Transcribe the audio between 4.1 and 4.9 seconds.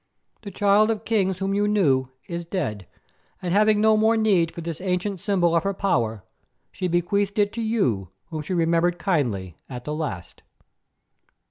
need for this